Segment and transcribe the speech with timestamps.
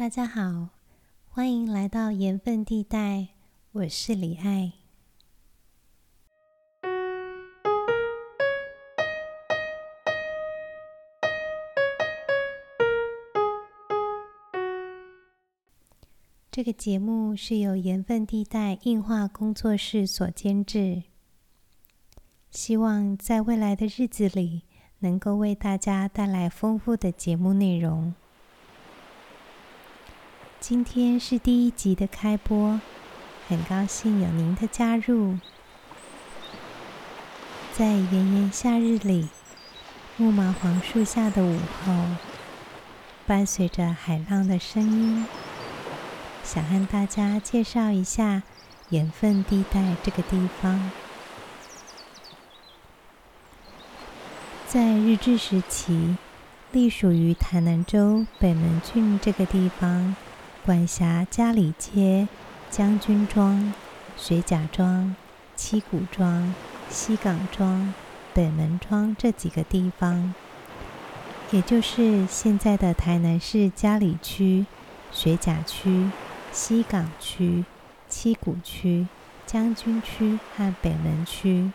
[0.00, 0.70] 大家好，
[1.28, 3.28] 欢迎来到盐分地带，
[3.72, 4.72] 我是李爱。
[16.50, 21.02] 这个节目是由盐分地带映画工作室所监制，
[22.50, 24.62] 希望在未来的日子里，
[25.00, 28.14] 能够为大家带来丰富的节目内容。
[30.60, 32.78] 今天是第一集的开播，
[33.48, 35.38] 很高兴有您的加入。
[37.72, 39.30] 在炎炎夏日里，
[40.18, 41.94] 木麻黄树下的午后，
[43.26, 45.26] 伴随着海浪的声音，
[46.44, 48.42] 想和大家介绍一下
[48.90, 50.90] 盐分地带这个地方。
[54.68, 56.16] 在日治时期，
[56.70, 60.14] 隶属于台南州北门郡这个地方，
[60.64, 62.28] 管辖嘉里街、
[62.70, 63.72] 将军庄、
[64.16, 65.16] 学甲庄、
[65.56, 66.54] 七股庄、
[66.90, 67.92] 西港庄、
[68.34, 70.34] 北门庄这几个地方，
[71.50, 74.66] 也就是现在的台南市嘉里区、
[75.10, 76.10] 学甲区、
[76.52, 77.64] 西港区、
[78.08, 79.06] 七股区、
[79.46, 81.70] 将军区和北门区。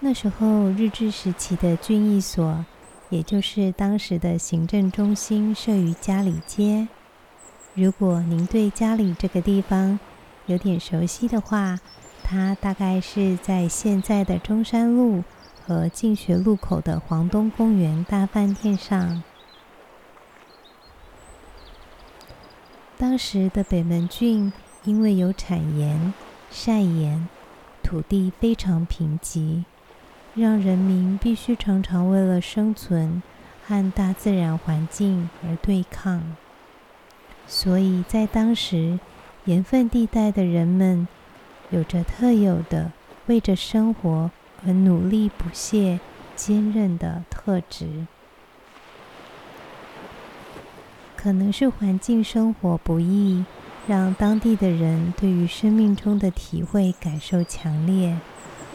[0.00, 2.64] 那时候，日治时期的郡役所，
[3.12, 6.88] 也就是当时的行政中心，设于嘉里街。
[7.74, 10.00] 如果您对嘉里这个地方
[10.46, 11.78] 有点熟悉的话，
[12.24, 15.22] 它大概是在现在的中山路
[15.62, 19.22] 和进学路口的皇东公园大饭店上。
[22.96, 24.50] 当时的北门郡
[24.84, 26.14] 因为有产盐、
[26.50, 27.28] 晒盐，
[27.82, 29.64] 土地非常贫瘠。
[30.34, 33.22] 让人民必须常常为了生存
[33.66, 36.36] 和大自然环境而对抗，
[37.46, 38.98] 所以在当时，
[39.44, 41.06] 盐分地带的人们
[41.70, 42.92] 有着特有的
[43.26, 44.30] 为着生活
[44.64, 46.00] 而努力不懈、
[46.34, 48.06] 坚韧的特质。
[51.14, 53.44] 可能是环境生活不易，
[53.86, 58.16] 让当地的人对于生命中的体会感受强烈，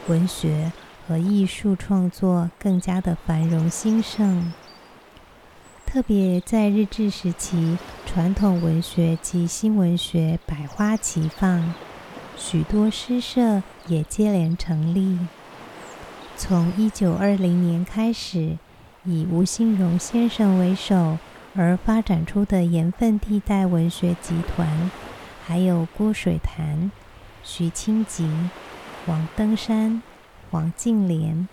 [0.08, 0.72] 文学。
[1.08, 4.52] 和艺术创作更加的繁荣兴盛，
[5.86, 11.74] 特别在日治时期，传统文学及新文学百花齐放，
[12.38, 15.18] 许多诗社也接连成立。
[16.36, 18.58] 从一九二零年开始，
[19.06, 21.18] 以吴兴荣先生为首
[21.56, 24.92] 而发展出的盐分地带文学集团，
[25.46, 26.92] 还有郭水潭、
[27.46, 28.30] 徐清吉、
[29.06, 30.04] 王登山。
[30.50, 31.48] 黄静莲、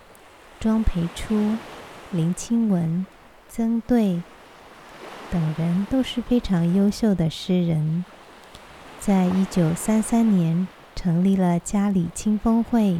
[0.59, 1.55] 庄培初、
[2.11, 3.05] 林清文、
[3.49, 4.21] 曾对
[5.31, 8.05] 等人都是非常优秀的诗人。
[8.99, 12.97] 在一九三三年成立了佳里清风会。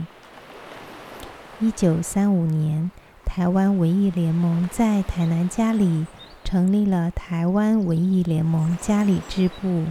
[1.60, 2.92] 一九三五年，
[3.24, 6.06] 台湾文艺联盟在台南嘉里
[6.44, 9.86] 成立了台湾文艺联盟嘉里支部。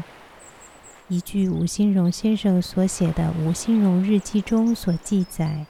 [1.08, 5.66] 依据吴新荣先生所写的《吴新荣日记》中所记载。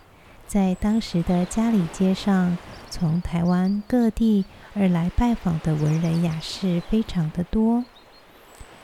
[0.46, 2.56] 在当时的佳里街上，
[2.88, 4.44] 从台湾各地
[4.74, 7.84] 而来拜访的文人雅士非常的多，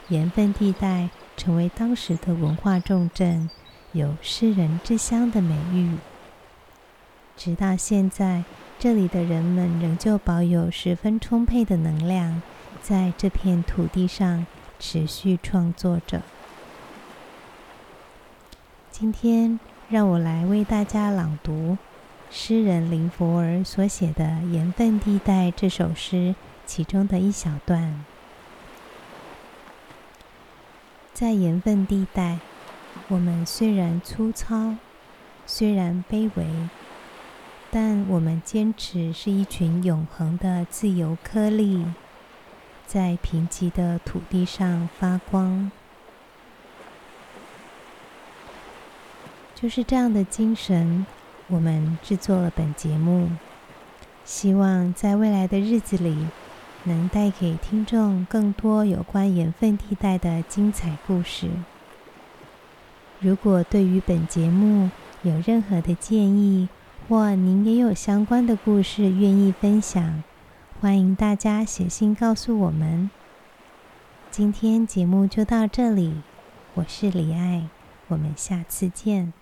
[0.08, 3.48] 盐分地带成为当时的文化重镇，
[3.92, 5.96] 有“诗人之乡”的美誉。
[7.36, 8.42] 直到现在，
[8.78, 12.42] 这里的人们仍旧保有十分充沛的能量，
[12.82, 14.44] 在这片土地上
[14.80, 16.22] 持续创作着。
[18.90, 19.60] 今天。
[19.90, 21.76] 让我来为大家朗读
[22.30, 28.04] 诗人林佛儿所写的《盐分地带》这首诗其中的一小段。
[31.12, 32.38] 在盐分地带，
[33.08, 34.76] 我们虽然粗糙，
[35.44, 36.46] 虽然卑微，
[37.72, 41.84] 但我们坚持是一群永恒的自由颗粒，
[42.86, 45.72] 在贫瘠的土地上发光。
[49.60, 51.04] 就是这样的精神，
[51.48, 53.28] 我们制作了本节目，
[54.24, 56.28] 希望在未来的日子里，
[56.84, 61.50] 能带给听众更多有关盐分地带的精彩故事。
[63.18, 64.88] 如果对于本节目
[65.22, 66.70] 有任何的建议，
[67.06, 70.22] 或您也有相关的故事愿意分享，
[70.80, 73.10] 欢迎大家写信告诉我们。
[74.30, 76.14] 今天节目就到这里，
[76.72, 77.68] 我是李爱，
[78.08, 79.39] 我们下次见。